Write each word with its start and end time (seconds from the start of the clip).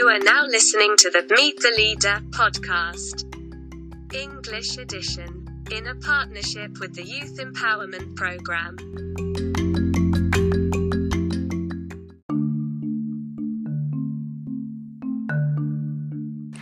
You 0.00 0.08
are 0.08 0.18
now 0.18 0.46
listening 0.46 0.96
to 0.96 1.10
the 1.10 1.26
Meet 1.36 1.60
the 1.60 1.74
Leader 1.76 2.22
podcast, 2.30 3.22
English 4.14 4.78
edition, 4.78 5.46
in 5.70 5.86
a 5.88 5.94
partnership 5.94 6.80
with 6.80 6.94
the 6.94 7.04
Youth 7.04 7.36
Empowerment 7.36 8.16
Program. 8.16 8.78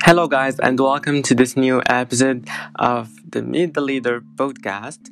Hello, 0.02 0.27
guys, 0.27 0.59
and 0.59 0.80
welcome 0.80 1.23
to 1.23 1.32
this 1.36 1.57
new 1.57 1.80
episode 1.86 2.48
of 2.75 3.14
the 3.25 3.43
Meet 3.43 3.75
the 3.75 3.82
Leader 3.82 4.20
podcast. 4.34 5.11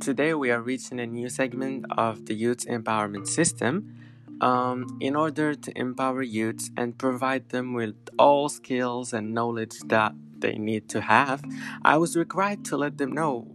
Today, 0.00 0.32
we 0.32 0.50
are 0.50 0.62
reaching 0.62 0.98
a 0.98 1.06
new 1.06 1.28
segment 1.28 1.84
of 1.98 2.24
the 2.24 2.34
Youth 2.34 2.64
Empowerment 2.66 3.26
System 3.26 3.94
um, 4.40 4.98
in 5.00 5.16
order 5.16 5.54
to 5.54 5.78
empower 5.78 6.22
youths 6.22 6.70
and 6.76 6.96
provide 6.96 7.48
them 7.50 7.74
with 7.74 7.96
all 8.18 8.48
skills 8.48 9.12
and 9.12 9.34
knowledge 9.34 9.78
that 9.86 10.12
they 10.38 10.54
need 10.54 10.88
to 10.90 11.00
have, 11.00 11.42
I 11.82 11.96
was 11.96 12.16
required 12.16 12.64
to 12.66 12.76
let 12.76 12.98
them 12.98 13.12
know 13.12 13.46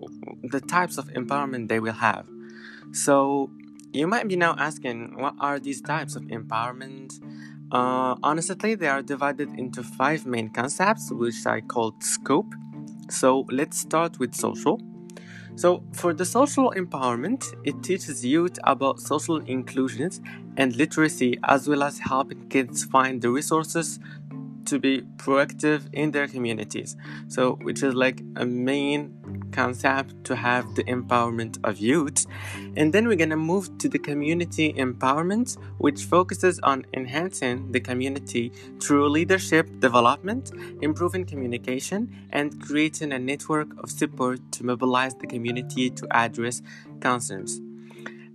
the 0.44 0.60
types 0.60 0.98
of 0.98 1.08
empowerment 1.14 1.70
they 1.70 1.80
will 1.80 1.94
have. 1.94 2.28
So, 2.92 3.50
you 3.94 4.08
might 4.08 4.28
be 4.28 4.36
now 4.36 4.56
asking, 4.58 5.18
what 5.18 5.36
are 5.40 5.60
these 5.60 5.82
types 5.82 6.16
of 6.16 6.24
empowerment? 6.24 7.22
Uh, 7.72 8.16
honestly, 8.22 8.76
they 8.76 8.88
are 8.88 9.02
divided 9.02 9.50
into 9.58 9.84
five 9.84 10.26
main 10.26 10.50
concepts, 10.50 11.12
which 11.12 11.46
I 11.46 11.62
called 11.62 12.04
scope. 12.04 12.54
So, 13.10 13.46
let's 13.50 13.80
start 13.80 14.20
with 14.20 14.36
social. 14.36 14.82
So, 15.56 15.84
for 15.94 16.14
the 16.14 16.26
social 16.26 16.74
empowerment, 16.76 17.46
it 17.64 17.84
teaches 17.84 18.26
youth 18.26 18.58
about 18.64 19.00
social 19.00 19.38
inclusions 19.38 20.20
and 20.58 20.76
literacy, 20.76 21.38
as 21.44 21.68
well 21.68 21.84
as 21.84 22.00
helping 22.00 22.50
kids 22.50 22.86
find 22.86 23.22
the 23.22 23.30
resources 23.30 24.00
to 24.66 24.80
be 24.80 25.02
proactive 25.18 25.82
in 25.94 26.12
their 26.12 26.28
communities. 26.28 26.96
So, 27.28 27.56
which 27.62 27.84
is 27.84 27.94
like 27.94 28.22
a 28.36 28.46
main 28.46 29.14
concept 29.54 30.24
to 30.26 30.36
have 30.36 30.76
the 30.76 30.84
empowerment 30.86 31.58
of 31.64 31.78
youth. 31.78 32.26
And 32.76 32.92
then 32.94 33.08
we're 33.08 33.16
gonna 33.24 33.38
move 33.38 33.78
to 33.78 33.88
the 33.88 34.00
community 34.00 34.74
empowerment, 34.74 35.58
which 35.78 36.06
focuses 36.06 36.60
on 36.60 36.86
enhancing 36.94 37.72
the 37.72 37.80
community 37.80 38.52
through 38.82 39.10
leadership 39.10 39.80
development, 39.80 40.52
improving 40.82 41.26
communication, 41.26 42.10
and 42.32 42.60
creating 42.62 43.14
a 43.14 43.20
network 43.20 43.70
of 43.84 43.92
support 43.92 44.40
to 44.54 44.66
mobilize 44.66 45.16
the 45.16 45.28
community 45.28 45.90
to 45.90 46.08
address 46.12 46.62
concerns. 47.00 47.62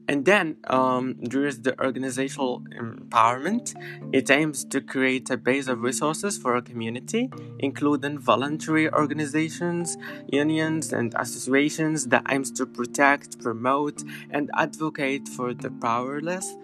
And 0.09 0.25
then 0.25 0.57
um, 0.69 1.17
there 1.21 1.45
is 1.45 1.61
the 1.61 1.79
organizational 1.79 2.63
empowerment. 2.81 3.75
It 4.13 4.31
aims 4.31 4.65
to 4.67 4.81
create 4.81 5.29
a 5.29 5.37
base 5.37 5.69
of 5.69 5.83
resources 5.83 6.39
for 6.39 6.57
a 6.57 6.63
community, 6.63 7.31
including 7.59 8.19
voluntary 8.19 8.91
organizations, 8.91 9.99
unions, 10.33 10.95
and 10.95 11.15
associations 11.19 12.07
that 12.07 12.25
aims 12.31 12.51
to 12.53 12.65
protect, 12.65 13.39
promote, 13.41 14.03
and 14.31 14.51
advocate 14.55 15.29
for 15.29 15.53
the 15.53 15.71
powerless. 15.71 16.57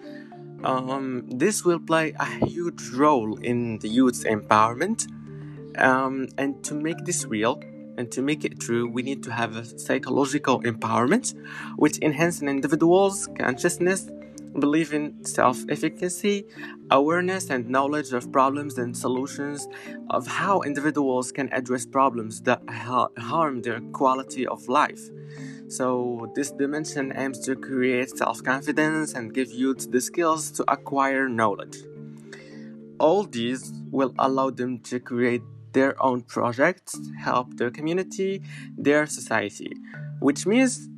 Um, 0.64 1.26
this 1.28 1.66
will 1.66 1.80
play 1.80 2.14
a 2.18 2.46
huge 2.46 2.88
role 2.94 3.36
in 3.36 3.78
the 3.80 3.88
youth's 3.88 4.24
empowerment. 4.24 5.06
Um, 5.76 6.28
and 6.38 6.64
to 6.64 6.74
make 6.74 7.04
this 7.04 7.26
real, 7.26 7.60
and 7.96 8.10
to 8.12 8.22
make 8.22 8.44
it 8.44 8.60
true, 8.60 8.88
we 8.88 9.02
need 9.02 9.22
to 9.24 9.32
have 9.32 9.56
a 9.56 9.78
psychological 9.78 10.60
empowerment, 10.62 11.34
which 11.76 11.98
enhances 12.02 12.42
an 12.42 12.48
individual's 12.48 13.28
consciousness, 13.38 14.10
belief 14.58 14.92
in 14.92 15.24
self 15.24 15.58
efficacy, 15.68 16.46
awareness 16.90 17.50
and 17.50 17.68
knowledge 17.68 18.12
of 18.12 18.30
problems 18.32 18.78
and 18.78 18.96
solutions, 18.96 19.68
of 20.10 20.26
how 20.26 20.60
individuals 20.62 21.32
can 21.32 21.48
address 21.52 21.86
problems 21.86 22.40
that 22.42 22.62
ha- 22.68 23.08
harm 23.18 23.62
their 23.62 23.80
quality 23.92 24.46
of 24.46 24.68
life. 24.68 25.10
So, 25.68 26.30
this 26.34 26.50
dimension 26.50 27.12
aims 27.16 27.38
to 27.46 27.56
create 27.56 28.10
self 28.10 28.42
confidence 28.42 29.14
and 29.14 29.32
give 29.32 29.50
youth 29.50 29.90
the 29.90 30.00
skills 30.00 30.50
to 30.52 30.64
acquire 30.70 31.28
knowledge. 31.28 31.78
All 32.98 33.24
these 33.24 33.72
will 33.90 34.14
allow 34.18 34.50
them 34.50 34.78
to 34.90 35.00
create 35.00 35.42
their 35.74 36.02
own 36.02 36.22
projects, 36.22 36.98
help 37.18 37.56
their 37.58 37.70
community, 37.70 38.42
their 38.78 39.06
society, 39.06 39.76
which 40.20 40.46
means 40.46 40.88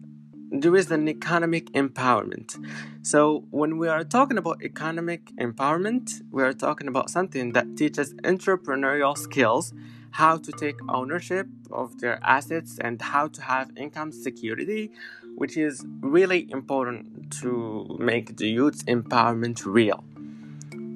there 0.51 0.77
is 0.77 0.91
an 0.91 1.09
economic 1.09 1.73
empowerment. 1.73 2.57
So, 3.03 3.45
when 3.51 3.79
we 3.79 3.89
are 3.89 4.05
talking 4.05 4.39
about 4.39 4.63
economic 4.63 5.33
empowerment, 5.41 6.23
we 6.31 6.43
are 6.43 6.53
talking 6.53 6.89
about 6.89 7.11
something 7.11 7.53
that 7.53 7.77
teaches 7.77 8.15
entrepreneurial 8.23 9.19
skills, 9.19 9.73
how 10.13 10.37
to 10.39 10.53
take 10.53 10.77
ownership 10.89 11.47
of 11.71 11.99
their 12.01 12.21
assets, 12.23 12.79
and 12.81 13.03
how 13.03 13.29
to 13.29 13.43
have 13.43 13.71
income 13.77 14.13
security, 14.13 14.91
which 15.35 15.57
is 15.57 15.85
really 16.01 16.51
important 16.51 17.31
to 17.41 17.97
make 17.99 18.37
the 18.37 18.49
youth 18.49 18.87
empowerment 18.87 19.63
real. 19.67 20.05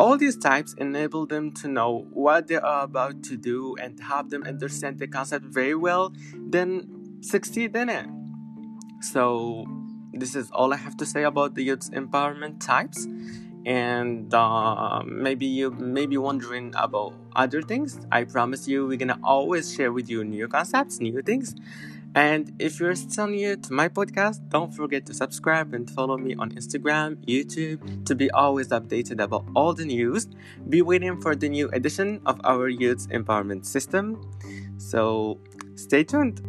All 0.01 0.17
these 0.17 0.39
types 0.39 0.73
enable 0.79 1.27
them 1.27 1.53
to 1.61 1.69
know 1.69 2.09
what 2.11 2.49
they 2.49 2.57
are 2.57 2.85
about 2.85 3.23
to 3.25 3.37
do 3.37 3.77
and 3.77 4.01
help 4.01 4.31
them 4.31 4.45
understand 4.45 4.99
the 4.99 5.07
concept 5.07 5.45
very 5.45 5.75
well, 5.75 6.15
then 6.35 7.19
succeed 7.21 7.77
in 7.77 7.91
it. 7.91 8.07
So, 9.03 9.67
this 10.15 10.35
is 10.35 10.51
all 10.53 10.73
I 10.73 10.77
have 10.77 10.97
to 10.97 11.05
say 11.05 11.25
about 11.25 11.55
the 11.55 11.65
youth 11.65 11.91
empowerment 11.93 12.65
types. 12.65 13.07
And 13.67 14.33
uh, 14.33 15.03
maybe 15.05 15.45
you 15.45 15.71
may 15.73 16.07
be 16.07 16.17
wondering 16.17 16.73
about 16.79 17.13
other 17.37 17.61
things. 17.61 18.01
I 18.11 18.25
promise 18.25 18.67
you, 18.67 18.87
we're 18.87 18.97
gonna 18.97 19.21
always 19.23 19.71
share 19.75 19.93
with 19.93 20.09
you 20.09 20.25
new 20.25 20.49
concepts, 20.49 20.99
new 20.99 21.21
things. 21.21 21.55
And 22.15 22.53
if 22.59 22.81
you're 22.81 22.97
still 22.97 23.29
new 23.29 23.57
to 23.57 23.73
my 23.73 23.89
podcast, 23.89 24.49
don't 24.49 24.75
forget 24.75 25.07
to 25.07 25.15
subscribe 25.15 25.73
and 25.75 25.89
follow 25.89 26.19
me 26.19 26.35
on 26.35 26.51
Instagram, 26.51 27.17
YouTube 27.25 28.05
to 28.07 28.15
be 28.17 28.31
always 28.33 28.69
updated 28.69 29.21
about 29.21 29.45
all 29.55 29.75
the 29.75 29.85
news. 29.85 30.27
Be 30.69 30.83
waiting 30.83 31.21
for 31.21 31.37
the 31.37 31.49
new 31.49 31.69
edition 31.71 32.21
of 32.27 32.41
our 32.43 32.69
Youth 32.69 33.09
Empowerment 33.11 33.65
System. 33.65 34.21
So 34.79 35.39
stay 35.77 36.03
tuned. 36.03 36.41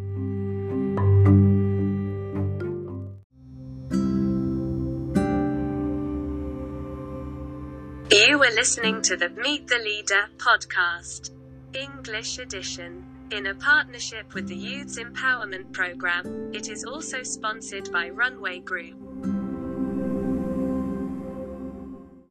You 8.12 8.40
were 8.40 8.52
listening 8.56 9.04
to 9.04 9.16
the 9.16 9.30
Meet 9.30 9.68
the 9.68 9.78
Leader 9.78 10.26
podcast, 10.38 11.30
English 11.74 12.40
edition. 12.40 13.11
In 13.32 13.46
a 13.48 13.56
partnership 13.56 14.34
with 14.34 14.50
the 14.50 14.56
Youths 14.56 15.00
Empowerment 15.00 15.72
Program, 15.72 16.52
it 16.54 16.68
is 16.68 16.84
also 16.84 17.24
sponsored 17.24 17.90
by 17.90 18.10
Runway 18.10 18.60
Group. 18.60 19.01